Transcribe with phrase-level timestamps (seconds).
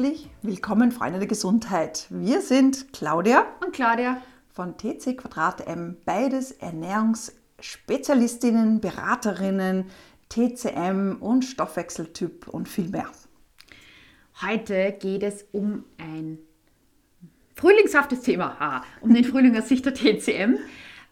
[0.00, 2.06] Herzlich willkommen, Freunde der Gesundheit.
[2.08, 9.90] Wir sind Claudia und Claudia von TC Quadrat M, beides Ernährungsspezialistinnen, Beraterinnen,
[10.30, 13.10] TCM und Stoffwechseltyp und viel mehr.
[14.40, 16.38] Heute geht es um ein
[17.54, 20.56] frühlingshaftes Thema, um den Frühling aus Sicht der TCM,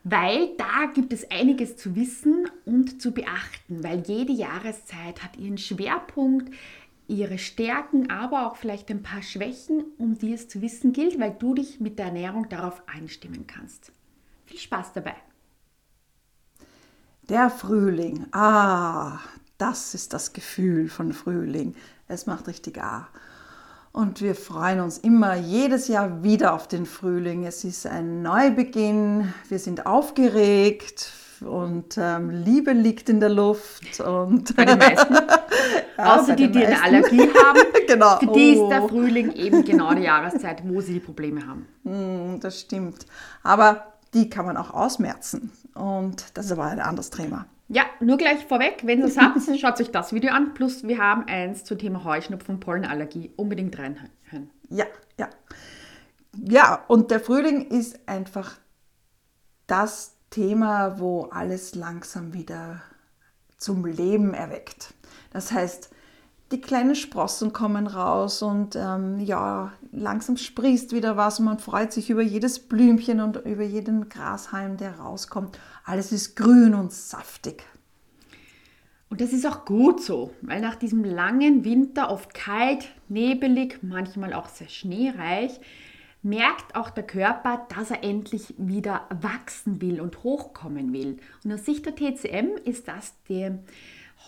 [0.02, 5.58] weil da gibt es einiges zu wissen und zu beachten, weil jede Jahreszeit hat ihren
[5.58, 6.54] Schwerpunkt,
[7.08, 11.32] ihre Stärken, aber auch vielleicht ein paar Schwächen, um die es zu wissen gilt, weil
[11.32, 13.90] du dich mit der Ernährung darauf einstimmen kannst.
[14.46, 15.16] Viel Spaß dabei!
[17.28, 19.18] Der Frühling, ah,
[19.58, 21.74] das ist das Gefühl von Frühling.
[22.06, 23.08] Es macht richtig ah.
[23.92, 27.44] Und wir freuen uns immer jedes Jahr wieder auf den Frühling.
[27.44, 29.32] Es ist ein Neubeginn.
[29.48, 34.00] Wir sind aufgeregt und ähm, Liebe liegt in der Luft.
[34.00, 35.14] Und bei den meisten.
[35.98, 37.60] ja, Außer die, die eine Allergie haben.
[37.86, 38.18] genau.
[38.18, 38.88] Für die ist der oh.
[38.88, 41.66] Frühling eben genau die Jahreszeit, wo sie die Probleme haben.
[41.84, 43.06] Mm, das stimmt.
[43.42, 45.52] Aber die kann man auch ausmerzen.
[45.74, 47.46] Und das ist aber ein anderes Thema.
[47.68, 50.54] Ja, nur gleich vorweg, wenn ihr es habt, schaut euch das Video an.
[50.54, 53.30] Plus wir haben eins zum Thema Heuschnupfen, Pollenallergie.
[53.36, 54.10] Unbedingt reinhören.
[54.70, 54.86] Ja,
[55.18, 55.28] ja.
[56.32, 58.58] Ja, und der Frühling ist einfach
[59.66, 62.82] das Thema, wo alles langsam wieder
[63.56, 64.94] zum Leben erweckt.
[65.32, 65.90] Das heißt,
[66.50, 71.92] die kleinen Sprossen kommen raus und ähm, ja, langsam sprießt wieder was und man freut
[71.92, 75.58] sich über jedes Blümchen und über jeden Grashalm, der rauskommt.
[75.84, 77.64] Alles ist grün und saftig.
[79.10, 84.32] Und das ist auch gut so, weil nach diesem langen Winter, oft kalt, nebelig, manchmal
[84.32, 85.60] auch sehr schneereich,
[86.22, 91.18] merkt auch der Körper, dass er endlich wieder wachsen will und hochkommen will.
[91.44, 93.58] Und aus Sicht der TCM ist das der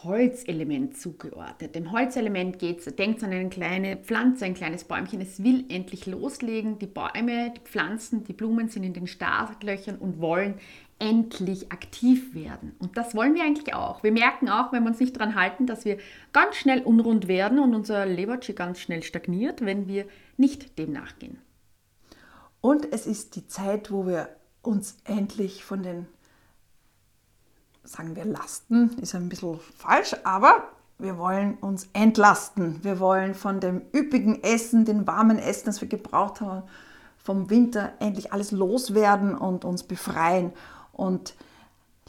[0.05, 1.75] Holzelement zugeordnet.
[1.75, 5.21] Dem Holzelement geht es, denkt an eine kleine Pflanze, ein kleines Bäumchen.
[5.21, 6.79] Es will endlich loslegen.
[6.79, 10.55] Die Bäume, die Pflanzen, die Blumen sind in den Startlöchern und wollen
[10.99, 12.77] endlich aktiv werden.
[12.79, 14.03] Und das wollen wir eigentlich auch.
[14.03, 15.99] Wir merken auch, wenn wir uns nicht daran halten, dass wir
[16.33, 21.39] ganz schnell unrund werden und unser Leberchi ganz schnell stagniert, wenn wir nicht dem nachgehen.
[22.61, 24.29] Und es ist die Zeit, wo wir
[24.63, 26.07] uns endlich von den
[27.85, 32.85] sagen wir Lasten, ist ein bisschen falsch, aber wir wollen uns entlasten.
[32.85, 36.63] Wir wollen von dem üppigen Essen, den warmen Essen, das wir gebraucht haben,
[37.17, 40.53] vom Winter endlich alles loswerden und uns befreien
[40.93, 41.35] und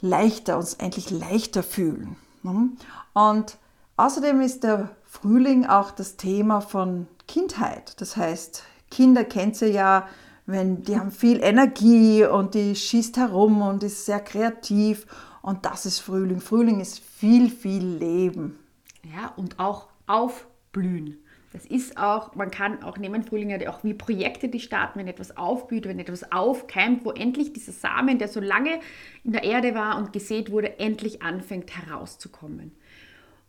[0.01, 2.15] leichter, uns endlich leichter fühlen.
[2.43, 2.77] Mhm.
[3.13, 3.57] Und
[3.97, 7.99] außerdem ist der Frühling auch das Thema von Kindheit.
[8.01, 10.07] Das heißt, Kinder kennt ihr ja,
[10.51, 15.05] wenn die haben viel Energie und die schießt herum und ist sehr kreativ
[15.41, 16.39] und das ist Frühling.
[16.39, 18.59] Frühling ist viel, viel Leben.
[19.03, 21.17] Ja, und auch aufblühen.
[21.53, 25.07] Das ist auch, man kann auch nehmen Frühling ja auch wie Projekte, die starten, wenn
[25.07, 28.79] etwas aufblüht, wenn etwas aufkeimt, wo endlich dieser Samen, der so lange
[29.25, 32.71] in der Erde war und gesät wurde, endlich anfängt herauszukommen.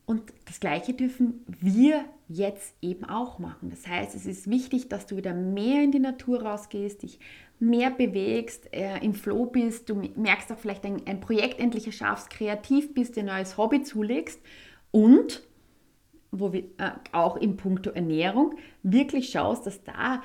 [0.04, 2.04] Und das Gleiche dürfen wir
[2.34, 3.70] jetzt eben auch machen.
[3.70, 7.19] Das heißt, es ist wichtig, dass du wieder mehr in die Natur rausgehst, dich
[7.59, 12.31] mehr bewegst, äh, im Flow bist, du merkst auch vielleicht ein, ein Projekt endlich erschaffst,
[12.31, 14.41] kreativ bist, dir ein neues Hobby zulegst
[14.91, 15.43] und
[16.32, 20.22] wo wir äh, auch im Punkto Ernährung wirklich schaust, dass da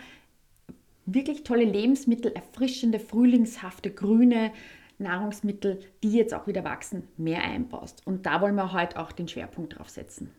[1.06, 4.52] wirklich tolle Lebensmittel, erfrischende, frühlingshafte, grüne
[4.98, 8.06] Nahrungsmittel, die jetzt auch wieder wachsen, mehr einbaust.
[8.06, 10.32] Und da wollen wir heute auch den Schwerpunkt drauf setzen.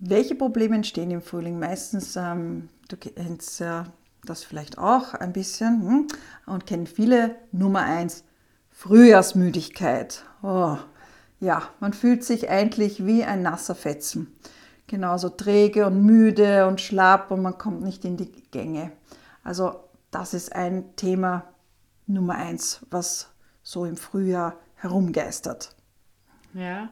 [0.00, 1.58] Welche Probleme entstehen im Frühling?
[1.58, 3.86] Meistens, ähm, du kennst ja
[4.24, 6.06] das vielleicht auch ein bisschen hm?
[6.46, 7.34] und kennen viele.
[7.50, 8.22] Nummer eins,
[8.70, 10.24] Frühjahrsmüdigkeit.
[10.42, 10.76] Oh,
[11.40, 14.38] ja, man fühlt sich eigentlich wie ein nasser Fetzen.
[14.86, 18.92] Genauso träge und müde und schlapp und man kommt nicht in die Gänge.
[19.42, 19.80] Also
[20.12, 21.44] das ist ein Thema
[22.06, 23.30] Nummer eins, was
[23.64, 25.74] so im Frühjahr herumgeistert.
[26.54, 26.88] Ja,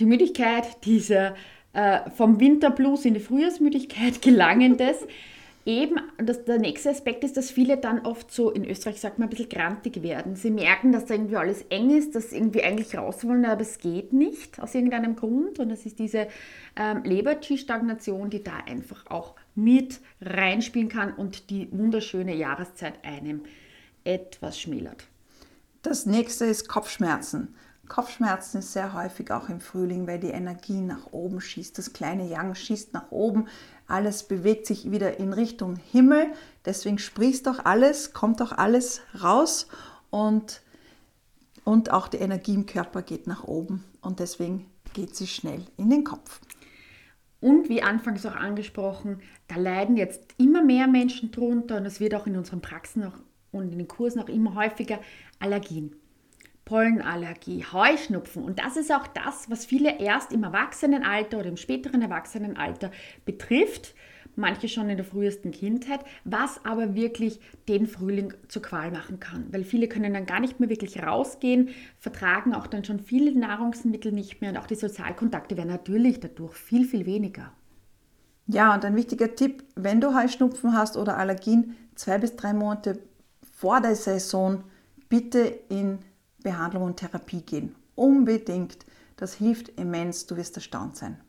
[0.00, 1.34] die Müdigkeit, dieser
[1.72, 4.96] äh, vom Winterblues in die Frühjahrsmüdigkeit gelangendes.
[5.64, 9.28] Eben, das, der nächste Aspekt ist, dass viele dann oft so, in Österreich sagt man,
[9.28, 10.34] ein bisschen grantig werden.
[10.34, 13.60] Sie merken, dass da irgendwie alles eng ist, dass sie irgendwie eigentlich raus wollen, aber
[13.60, 15.60] es geht nicht aus irgendeinem Grund.
[15.60, 16.26] Und das ist diese
[16.74, 23.42] ähm, Leber-G-Stagnation, die da einfach auch mit reinspielen kann und die wunderschöne Jahreszeit einem
[24.02, 25.06] etwas schmälert.
[25.82, 27.54] Das nächste ist Kopfschmerzen.
[27.92, 31.76] Kopfschmerzen ist sehr häufig auch im Frühling, weil die Energie nach oben schießt.
[31.76, 33.48] Das kleine Yang schießt nach oben.
[33.86, 36.32] Alles bewegt sich wieder in Richtung Himmel.
[36.64, 39.68] Deswegen sprießt doch alles, kommt doch alles raus
[40.08, 40.62] und,
[41.64, 43.84] und auch die Energie im Körper geht nach oben.
[44.00, 46.40] Und deswegen geht sie schnell in den Kopf.
[47.42, 52.14] Und wie anfangs auch angesprochen, da leiden jetzt immer mehr Menschen drunter und es wird
[52.14, 53.12] auch in unseren Praxen
[53.50, 54.98] und in den Kursen auch immer häufiger
[55.38, 56.01] Allergien.
[56.72, 58.42] Pollenallergie, Heuschnupfen.
[58.42, 62.90] Und das ist auch das, was viele erst im Erwachsenenalter oder im späteren Erwachsenenalter
[63.26, 63.94] betrifft.
[64.36, 69.52] Manche schon in der frühesten Kindheit, was aber wirklich den Frühling zur Qual machen kann.
[69.52, 74.10] Weil viele können dann gar nicht mehr wirklich rausgehen, vertragen auch dann schon viele Nahrungsmittel
[74.10, 77.52] nicht mehr und auch die Sozialkontakte werden natürlich dadurch viel, viel weniger.
[78.46, 82.98] Ja, und ein wichtiger Tipp, wenn du Heuschnupfen hast oder Allergien, zwei bis drei Monate
[83.42, 84.64] vor der Saison
[85.10, 85.98] bitte in
[86.42, 87.74] Behandlung und Therapie gehen.
[87.94, 88.84] Unbedingt.
[89.16, 90.26] Das hilft immens.
[90.26, 91.20] Du wirst erstaunt sein.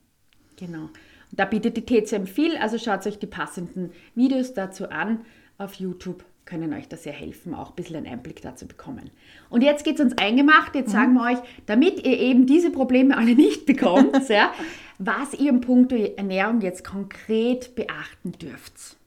[0.56, 0.84] Genau.
[0.84, 5.26] Und da bietet die TCM viel, also schaut euch die passenden Videos dazu an
[5.58, 9.12] auf YouTube können euch da sehr helfen, auch ein bisschen einen Einblick dazu bekommen.
[9.50, 10.76] Und jetzt geht es uns eingemacht.
[10.76, 10.92] Jetzt mhm.
[10.92, 14.54] sagen wir euch, damit ihr eben diese Probleme alle nicht bekommt, ja,
[15.00, 18.98] was ihr im Punkt Ernährung jetzt konkret beachten dürft.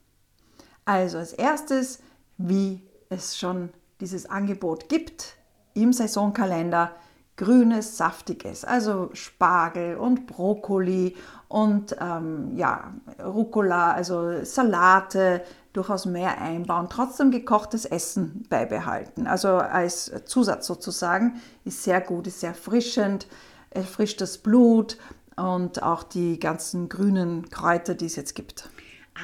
[0.85, 2.01] Also als erstes,
[2.37, 3.69] wie es schon
[3.99, 5.35] dieses Angebot gibt
[5.81, 6.91] im Saisonkalender,
[7.35, 11.15] grünes, saftiges, also Spargel und Brokkoli
[11.47, 12.93] und ähm, ja,
[13.23, 19.27] Rucola, also Salate, durchaus mehr einbauen, trotzdem gekochtes Essen beibehalten.
[19.27, 23.27] Also als Zusatz sozusagen ist sehr gut, ist sehr erfrischend,
[23.69, 24.97] erfrischt das Blut
[25.35, 28.67] und auch die ganzen grünen Kräuter, die es jetzt gibt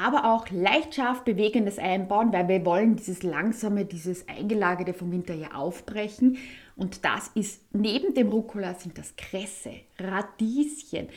[0.01, 5.33] aber auch leicht scharf bewegendes einbauen, weil wir wollen dieses langsame, dieses eingelagerte vom Winter
[5.33, 6.37] ja aufbrechen.
[6.75, 11.09] Und das ist neben dem Rucola sind das Kresse, Radieschen,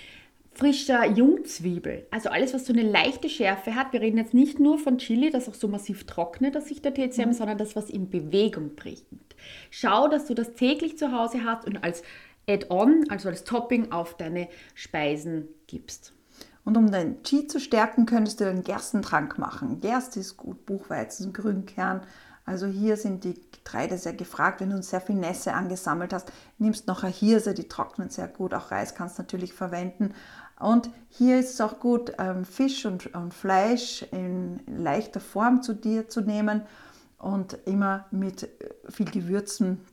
[0.52, 2.06] frischer Jungzwiebel.
[2.10, 3.92] Also alles, was so eine leichte Schärfe hat.
[3.92, 6.94] Wir reden jetzt nicht nur von Chili, das auch so massiv trocknet aus Sicht der
[6.94, 7.32] TCM, mhm.
[7.32, 9.36] sondern das, was in Bewegung bringt.
[9.70, 12.02] Schau, dass du das täglich zu Hause hast und als
[12.48, 16.15] Add-on, also als Topping auf deine Speisen gibst.
[16.66, 19.80] Und um dein Qi zu stärken, könntest du einen Gerstentrank machen.
[19.80, 22.00] Gerste ist gut, Buchweizen, Grünkern.
[22.44, 24.60] Also hier sind die Getreide sehr gefragt.
[24.60, 28.52] Wenn du sehr viel Nässe angesammelt hast, nimmst noch eine Hirse, die trocknet sehr gut.
[28.52, 30.12] Auch Reis kannst du natürlich verwenden.
[30.58, 36.08] Und hier ist es auch gut, ähm, Fisch und, Fleisch in leichter Form zu dir
[36.08, 36.62] zu nehmen
[37.18, 39.84] und immer mit äh, viel Gewürzen,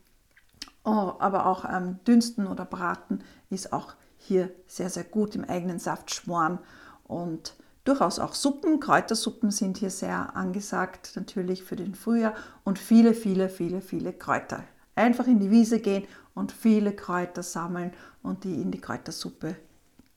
[0.83, 3.93] oh, aber auch ähm, dünsten oder braten ist auch
[4.23, 6.59] hier sehr, sehr gut im eigenen Saft schmoren
[7.03, 8.79] und durchaus auch Suppen.
[8.79, 12.33] Kräutersuppen sind hier sehr angesagt, natürlich für den Frühjahr
[12.63, 14.63] und viele, viele, viele, viele Kräuter.
[14.95, 16.05] Einfach in die Wiese gehen
[16.35, 17.91] und viele Kräuter sammeln
[18.21, 19.55] und die in die Kräutersuppe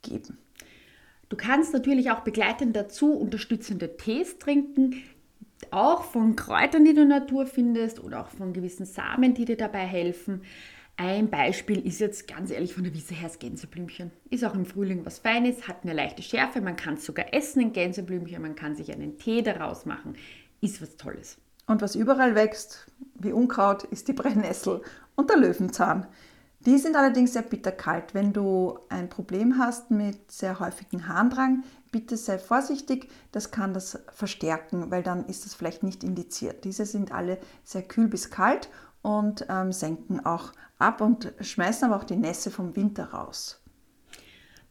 [0.03, 0.39] geben.
[1.29, 5.03] Du kannst natürlich auch begleitend dazu unterstützende Tees trinken,
[5.71, 9.45] auch von Kräutern, die du in der Natur findest oder auch von gewissen Samen, die
[9.45, 10.43] dir dabei helfen.
[10.99, 14.13] Ein Beispiel ist jetzt ganz ehrlich von der Wiese her das Gänseblümchen.
[14.31, 17.61] Ist auch im Frühling was Feines, hat eine leichte Schärfe, man kann es sogar essen,
[17.61, 20.17] ein Gänseblümchen, man kann sich einen Tee daraus machen.
[20.63, 21.37] Ist was Tolles.
[21.67, 24.81] Und was überall wächst, wie Unkraut, ist die Brennnessel
[25.17, 26.07] und der Löwenzahn.
[26.61, 28.15] Die sind allerdings sehr bitterkalt.
[28.15, 31.63] Wenn du ein Problem hast mit sehr häufigem Harndrang,
[31.93, 36.65] bitte sei vorsichtig, das kann das verstärken, weil dann ist das vielleicht nicht indiziert.
[36.65, 38.71] Diese sind alle sehr kühl bis kalt
[39.07, 43.63] und ähm, senken auch ab und schmeißen aber auch die Nässe vom Winter raus.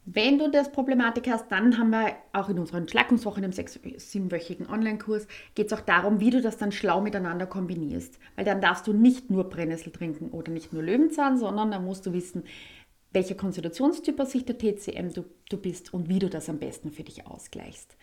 [0.03, 4.67] Wenn du das Problematik hast, dann haben wir auch in unseren Schlackungswochen im sechs-, siebenwöchigen
[4.67, 8.19] Online-Kurs geht es auch darum, wie du das dann schlau miteinander kombinierst.
[8.35, 12.05] Weil dann darfst du nicht nur Brennnessel trinken oder nicht nur Löwenzahn, sondern dann musst
[12.05, 12.43] du wissen,
[13.13, 16.91] welcher Konstitutionstyp aus Sicht der TCM du, du bist und wie du das am besten
[16.91, 17.95] für dich ausgleichst.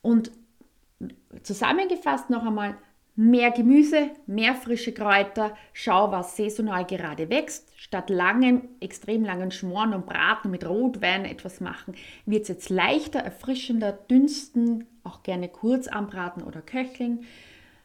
[0.00, 0.32] Und
[1.42, 2.78] zusammengefasst noch einmal,
[3.22, 7.70] Mehr Gemüse, mehr frische Kräuter, schau, was saisonal gerade wächst.
[7.76, 13.18] Statt langen, extrem langen Schmoren und Braten mit Rotwein etwas machen, wird es jetzt leichter,
[13.18, 17.24] erfrischender, dünsten, auch gerne kurz anbraten oder köcheln.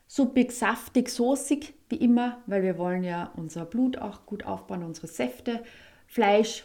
[0.08, 5.08] Suppig, saftig, soßig, wie immer, weil wir wollen ja unser Blut auch gut aufbauen, unsere
[5.08, 5.66] Säfte.
[6.08, 6.64] Fleisch,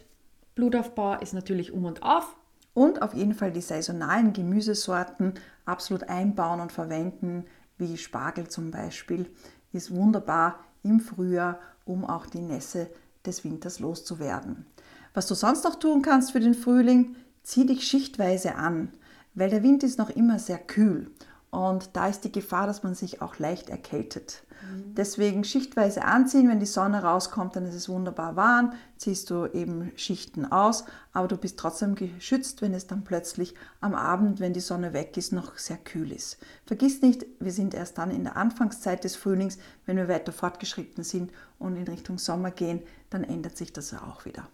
[0.54, 2.36] Blutaufbau ist natürlich um und auf.
[2.72, 5.34] Und auf jeden Fall die saisonalen Gemüsesorten
[5.64, 7.46] absolut einbauen und verwenden
[7.80, 9.30] wie Spargel zum Beispiel,
[9.72, 12.88] ist wunderbar im Frühjahr, um auch die Nässe
[13.26, 14.66] des Winters loszuwerden.
[15.14, 18.92] Was du sonst noch tun kannst für den Frühling, zieh dich schichtweise an.
[19.34, 21.10] weil der Wind ist noch immer sehr kühl
[21.50, 24.44] und da ist die Gefahr, dass man sich auch leicht erkältet.
[24.62, 24.94] Mhm.
[24.94, 29.90] Deswegen schichtweise anziehen, wenn die Sonne rauskommt, dann ist es wunderbar warm, ziehst du eben
[29.96, 34.60] Schichten aus, aber du bist trotzdem geschützt, wenn es dann plötzlich am Abend, wenn die
[34.60, 36.38] Sonne weg ist, noch sehr kühl ist.
[36.66, 41.02] Vergiss nicht, wir sind erst dann in der Anfangszeit des Frühlings, wenn wir weiter fortgeschritten
[41.02, 44.48] sind und in Richtung Sommer gehen, dann ändert sich das auch wieder.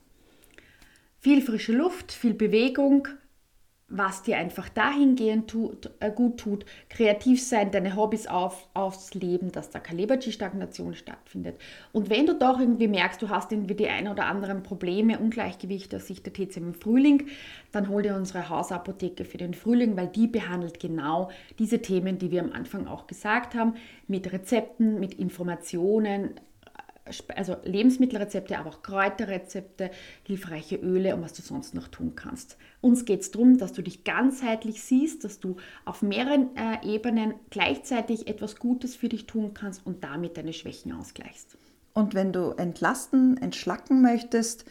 [1.18, 3.08] Viel frische Luft, viel Bewegung,
[3.88, 9.52] was dir einfach dahingehend tut, äh, gut tut, kreativ sein, deine Hobbys auf, aufs Leben,
[9.52, 11.60] dass da keine Leberchi-Stagnation stattfindet.
[11.92, 15.96] Und wenn du doch irgendwie merkst, du hast irgendwie die ein oder anderen Probleme, Ungleichgewichte
[15.96, 17.28] aus Sicht der TCM im Frühling,
[17.70, 22.32] dann hol dir unsere Hausapotheke für den Frühling, weil die behandelt genau diese Themen, die
[22.32, 23.74] wir am Anfang auch gesagt haben,
[24.08, 26.34] mit Rezepten, mit Informationen,
[27.34, 29.90] also Lebensmittelrezepte, aber auch Kräuterrezepte,
[30.24, 32.56] hilfreiche Öle und was du sonst noch tun kannst.
[32.80, 37.34] Uns geht es darum, dass du dich ganzheitlich siehst, dass du auf mehreren äh, Ebenen
[37.50, 41.56] gleichzeitig etwas Gutes für dich tun kannst und damit deine Schwächen ausgleichst.
[41.94, 44.66] Und wenn du entlasten, entschlacken möchtest,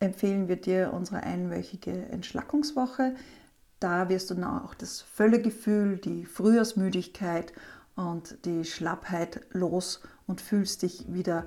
[0.00, 3.14] empfehlen wir dir unsere einwöchige Entschlackungswoche.
[3.78, 7.52] Da wirst du dann auch das Völlegefühl, die Frühjahrsmüdigkeit
[7.94, 11.46] und die Schlappheit los und fühlst dich wieder